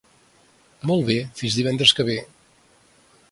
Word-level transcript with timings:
Molt 0.91 1.05
bé; 1.09 1.17
fins 1.41 1.59
divendres 1.59 1.95
que 1.99 2.05
ve. 2.09 2.17